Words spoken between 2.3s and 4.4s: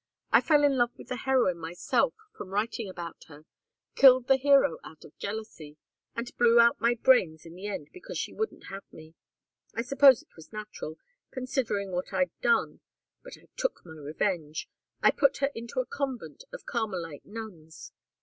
from writing about her, killed the